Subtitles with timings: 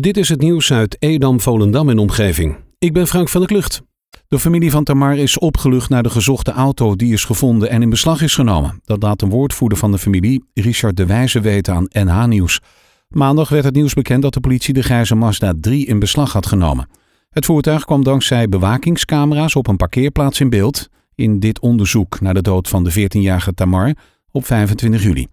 [0.00, 2.56] Dit is het nieuws uit Edam, Volendam en omgeving.
[2.78, 3.82] Ik ben Frank van der Klucht.
[4.28, 7.90] De familie van Tamar is opgelucht naar de gezochte auto die is gevonden en in
[7.90, 8.80] beslag is genomen.
[8.84, 12.60] Dat laat een woordvoerder van de familie, Richard de Wijze, weten aan NH Nieuws.
[13.08, 16.46] Maandag werd het nieuws bekend dat de politie de grijze Mazda 3 in beslag had
[16.46, 16.88] genomen.
[17.30, 22.42] Het voertuig kwam dankzij bewakingscamera's op een parkeerplaats in beeld in dit onderzoek naar de
[22.42, 23.94] dood van de 14-jarige Tamar
[24.30, 25.26] op 25 juli.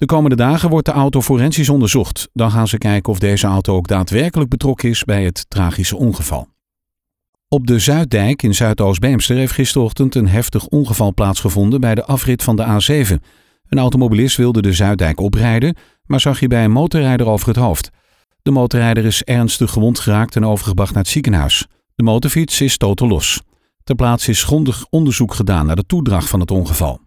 [0.00, 2.28] De komende dagen wordt de auto forensisch onderzocht.
[2.32, 6.48] Dan gaan ze kijken of deze auto ook daadwerkelijk betrokken is bij het tragische ongeval.
[7.48, 12.56] Op de Zuiddijk in Zuidoost-Beemster heeft gisterochtend een heftig ongeval plaatsgevonden bij de afrit van
[12.56, 13.14] de A7.
[13.68, 17.90] Een automobilist wilde de Zuiddijk oprijden, maar zag hierbij een motorrijder over het hoofd.
[18.42, 21.66] De motorrijder is ernstig gewond geraakt en overgebracht naar het ziekenhuis.
[21.94, 23.42] De motorfiets is totaal los.
[23.84, 27.00] Ter plaatse is grondig onderzoek gedaan naar de toedracht van het ongeval.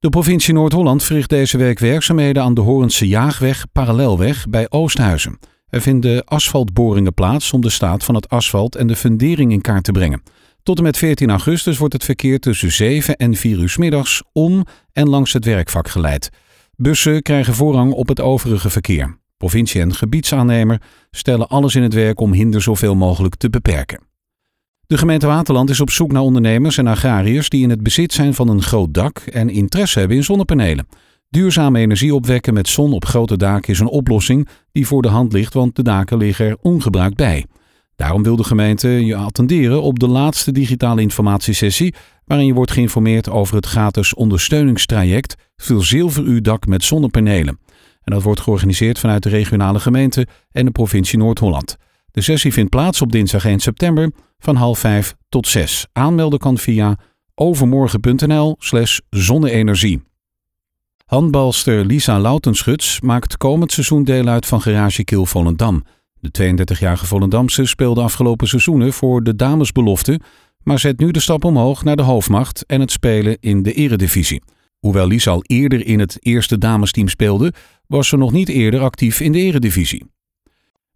[0.00, 5.38] De provincie Noord-Holland verricht deze week werkzaamheden aan de Horense Jaagweg Parallelweg bij Oosthuizen.
[5.68, 9.84] Er vinden asfaltboringen plaats om de staat van het asfalt en de fundering in kaart
[9.84, 10.22] te brengen.
[10.62, 14.64] Tot en met 14 augustus wordt het verkeer tussen 7 en 4 uur middags om
[14.92, 16.30] en langs het werkvak geleid.
[16.76, 19.18] Bussen krijgen voorrang op het overige verkeer.
[19.36, 24.09] Provincie en gebiedsaannemer stellen alles in het werk om hinder zoveel mogelijk te beperken.
[24.90, 28.34] De gemeente Waterland is op zoek naar ondernemers en agrariërs die in het bezit zijn
[28.34, 30.86] van een groot dak en interesse hebben in zonnepanelen.
[31.28, 35.32] Duurzame energie opwekken met zon op grote daken is een oplossing die voor de hand
[35.32, 37.46] ligt, want de daken liggen er ongebruikt bij.
[37.96, 43.28] Daarom wil de gemeente je attenderen op de laatste digitale informatiesessie, waarin je wordt geïnformeerd
[43.28, 47.58] over het gratis ondersteuningstraject Verzilver uw dak met zonnepanelen.
[48.02, 51.76] En dat wordt georganiseerd vanuit de regionale gemeente en de provincie Noord-Holland.
[52.10, 55.86] De sessie vindt plaats op dinsdag 1 september van half 5 tot 6.
[55.92, 56.98] Aanmelden kan via
[57.34, 60.02] overmorgen.nl slash zonne-energie.
[61.06, 65.84] Handbalster Lisa Loutenschuts maakt komend seizoen deel uit van Garage Kiel Volendam.
[66.20, 70.20] De 32-jarige Volendamse speelde afgelopen seizoenen voor de damesbelofte,
[70.62, 74.42] maar zet nu de stap omhoog naar de hoofdmacht en het spelen in de eredivisie.
[74.78, 77.52] Hoewel Lisa al eerder in het eerste damesteam speelde,
[77.86, 80.04] was ze nog niet eerder actief in de eredivisie.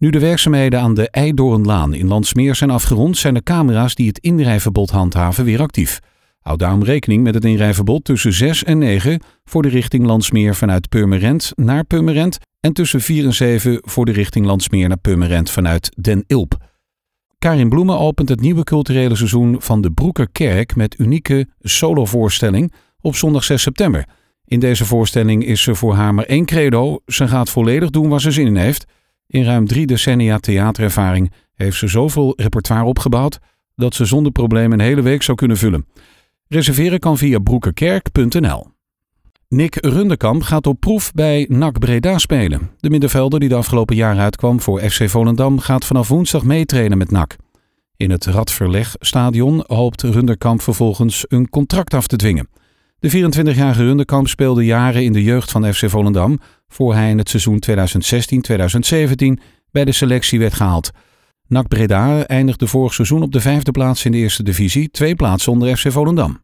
[0.00, 4.18] Nu de werkzaamheden aan de Eidoornlaan in Landsmeer zijn afgerond, zijn de camera's die het
[4.18, 5.98] inrijverbod handhaven weer actief.
[6.40, 10.88] Houd daarom rekening met het inrijverbod tussen 6 en 9 voor de richting Landsmeer vanuit
[10.88, 15.90] Purmerend naar Purmerend en tussen 4 en 7 voor de richting Landsmeer naar Purmerend vanuit
[16.00, 16.56] Den Ilp.
[17.38, 23.44] Karin Bloemen opent het nieuwe culturele seizoen van de Broekerkerk met unieke solovoorstelling op zondag
[23.44, 24.08] 6 september.
[24.44, 28.20] In deze voorstelling is ze voor haar maar één credo: ze gaat volledig doen waar
[28.20, 28.86] ze zin in heeft.
[29.30, 33.38] In ruim drie decennia theaterervaring heeft ze zoveel repertoire opgebouwd
[33.74, 35.86] dat ze zonder probleem een hele week zou kunnen vullen.
[36.48, 38.66] Reserveren kan via broekerkerk.nl.
[39.48, 42.70] Nick Rundekamp gaat op proef bij NAC Breda spelen.
[42.78, 47.10] De middenvelder die de afgelopen jaren uitkwam voor FC Volendam gaat vanaf woensdag meetrainen met
[47.10, 47.36] NAC.
[47.96, 52.48] In het Radverlegstadion hoopt Runderkamp vervolgens een contract af te dwingen.
[53.00, 56.38] De 24-jarige Runderkamp speelde jaren in de jeugd van FC Volendam
[56.68, 57.62] voor hij in het seizoen
[59.40, 60.90] 2016-2017 bij de selectie werd gehaald.
[61.46, 65.52] NAC Breda eindigde vorig seizoen op de vijfde plaats in de eerste divisie, twee plaatsen
[65.52, 66.42] onder FC Volendam.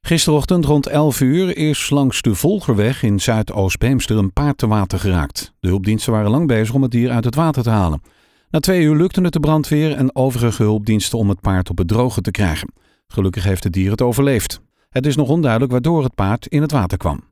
[0.00, 5.52] Gisterochtend rond 11 uur is langs de Volgerweg in Zuidoost-Beemster een paard te water geraakt.
[5.60, 8.02] De hulpdiensten waren lang bezig om het dier uit het water te halen.
[8.50, 11.88] Na twee uur lukte het de brandweer en overige hulpdiensten om het paard op het
[11.88, 12.72] droge te krijgen.
[13.06, 14.63] Gelukkig heeft het dier het overleefd.
[14.94, 17.24] Het is nog onduidelijk waardoor het paard in het water kwam.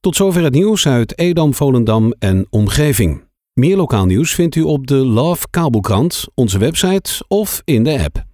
[0.00, 3.24] Tot zover het nieuws uit Edam, Volendam en omgeving.
[3.52, 8.24] Meer lokaal nieuws vindt u op de Love Kabelkrant, onze website of in de app.